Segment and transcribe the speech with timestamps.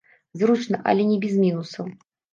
[0.41, 1.85] Зручна, але не без мінусаў.